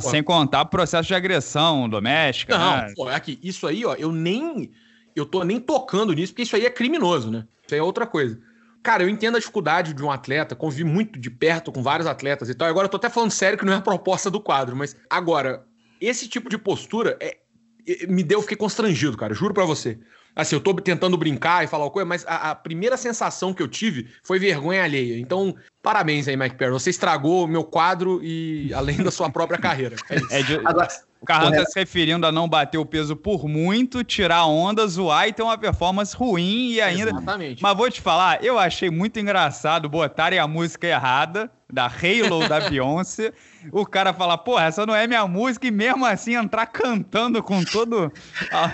[0.00, 2.58] Sem contar processo de agressão doméstica.
[2.58, 2.92] Não, né?
[2.96, 4.72] pô, aqui, isso aí, ó, eu nem.
[5.14, 7.46] Eu tô nem tocando nisso, porque isso aí é criminoso, né?
[7.64, 8.40] Isso aí é outra coisa.
[8.82, 12.48] Cara, eu entendo a dificuldade de um atleta, convivi muito de perto com vários atletas
[12.48, 12.66] e tal.
[12.66, 15.64] Agora eu tô até falando sério que não é a proposta do quadro, mas agora,
[16.00, 17.38] esse tipo de postura é,
[17.86, 20.00] é me deu, fiquei constrangido, cara, juro para você.
[20.36, 23.68] Assim, eu tô tentando brincar e falar coisa, mas a, a, primeira sensação que eu
[23.68, 25.18] tive foi vergonha alheia.
[25.18, 26.72] Então, parabéns aí, Mike Perry.
[26.72, 29.94] Você estragou o meu quadro e além da sua própria carreira.
[30.10, 30.32] É isso.
[30.32, 30.54] É de...
[30.64, 30.88] Agora,
[31.24, 35.26] o Carrão tá se referindo a não bater o peso por muito, tirar onda, zoar
[35.26, 37.10] e ter uma performance ruim e ainda.
[37.10, 37.62] Exatamente.
[37.62, 42.60] Mas vou te falar, eu achei muito engraçado botarem a música errada, da Halo da
[42.68, 43.32] Beyoncé.
[43.72, 47.64] O cara fala, pô, essa não é minha música, e mesmo assim entrar cantando com
[47.64, 48.12] todo.
[48.52, 48.70] A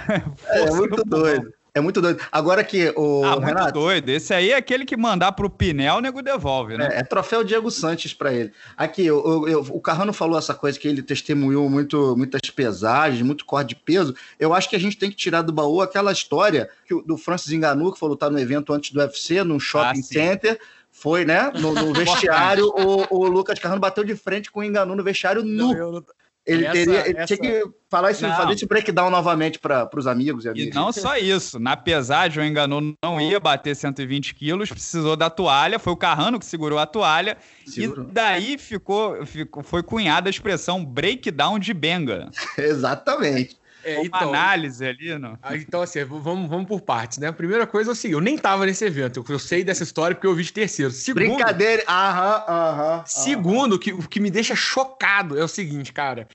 [0.48, 1.52] é muito doido.
[1.74, 2.20] É muito doido.
[2.32, 3.24] Agora que o.
[3.24, 4.08] Ah, Renato, muito doido.
[4.08, 6.88] Esse aí é aquele que mandar pro Pinel, o nego devolve, né?
[6.92, 8.52] É, é troféu Diego Santos para ele.
[8.76, 13.44] Aqui, eu, eu, o Carrano falou essa coisa que ele testemunhou muito, muitas pesagens, muito
[13.44, 14.14] corte de peso.
[14.38, 17.52] Eu acho que a gente tem que tirar do baú aquela história que, do Francis
[17.52, 20.60] Enganu, que falou tá no evento antes do UFC, num shopping ah, center
[20.92, 21.50] foi, né?
[21.54, 25.42] No, no vestiário, o, o Lucas Carrano bateu de frente com o Enganu no vestiário
[25.42, 25.72] nu.
[25.72, 26.04] Não,
[26.46, 27.26] ele, essa, teria, ele essa...
[27.26, 30.74] tinha que falar isso, fazer esse breakdown novamente para os amigos e amigas.
[30.74, 31.58] E não só isso.
[31.58, 35.78] Na pesagem, o Enganu não ia bater 120 quilos, precisou da toalha.
[35.78, 37.36] Foi o Carrano que segurou a toalha.
[37.66, 38.08] Segurou.
[38.08, 42.30] E daí ficou, ficou, foi cunhada a expressão breakdown de benga.
[42.56, 43.59] Exatamente.
[43.84, 45.38] É, então, análise ali, não?
[45.42, 47.28] Ah, então, assim, vamos, vamos por partes, né?
[47.28, 49.82] A primeira coisa é o seguinte: eu nem tava nesse evento, eu, eu sei dessa
[49.82, 50.90] história porque eu vi de terceiro.
[50.92, 53.04] Segundo, Brincadeira, aham, aham.
[53.06, 56.28] Segundo, que, o que me deixa chocado é o seguinte, cara.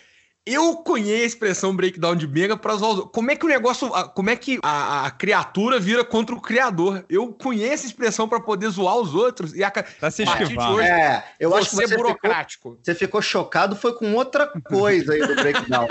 [0.46, 3.90] Eu conheço a expressão breakdown de Mega para zoar os Como é que o negócio.
[4.14, 7.04] Como é que a, a, criatura vira contra o criador?
[7.10, 9.56] Eu conheço a expressão para poder zoar os outros.
[9.56, 10.82] E a, tá se esquivando.
[10.82, 12.70] É, eu acho que você burocrático.
[12.70, 15.88] Ficou, você ficou chocado, foi com outra coisa aí do breakdown.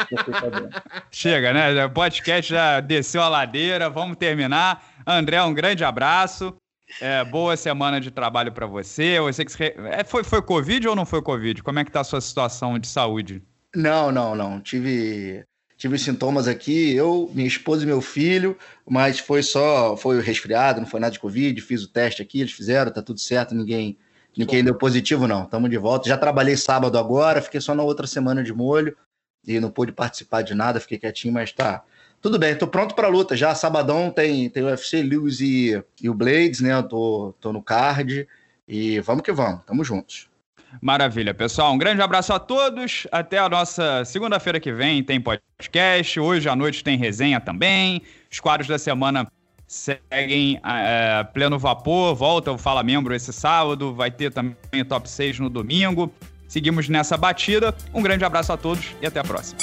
[1.11, 1.87] Chega, né?
[1.87, 3.90] O podcast já desceu a ladeira.
[3.90, 4.85] Vamos terminar.
[5.05, 6.55] André, um grande abraço.
[7.01, 9.19] É, boa semana de trabalho para você.
[9.19, 9.64] Você que se...
[9.64, 11.61] é, foi, foi Covid ou não foi Covid?
[11.61, 13.43] Como é que tá a sua situação de saúde?
[13.75, 14.61] Não, não, não.
[14.61, 15.45] Tive
[15.77, 18.57] tive sintomas aqui, eu, minha esposa e meu filho,
[18.89, 22.53] mas foi só, foi resfriado, não foi nada de Covid, fiz o teste aqui, eles
[22.53, 23.99] fizeram, tá tudo certo, ninguém,
[24.37, 26.09] ninguém deu positivo não, estamos de volta.
[26.09, 28.97] Já trabalhei sábado agora, fiquei só na outra semana de molho
[29.47, 31.85] e não pude participar de nada, fiquei quietinho, mas tá.
[32.21, 33.55] Tudo bem, tô pronto para luta já.
[33.55, 36.73] Sabadão tem, tem o UFC Lewis e, e o Blades, né?
[36.73, 38.27] Eu tô, tô no card
[38.67, 40.31] e vamos que vamos, tamo juntos.
[40.81, 41.73] Maravilha, pessoal.
[41.73, 43.07] Um grande abraço a todos.
[43.11, 46.19] Até a nossa segunda-feira que vem tem podcast.
[46.19, 48.03] Hoje à noite tem resenha também.
[48.31, 49.27] Os quadros da semana
[49.67, 52.15] seguem é, pleno vapor.
[52.15, 53.95] Volta o Fala Membro esse sábado.
[53.95, 56.13] Vai ter também o Top 6 no domingo.
[56.47, 57.75] Seguimos nessa batida.
[57.93, 59.59] Um grande abraço a todos e até a próxima.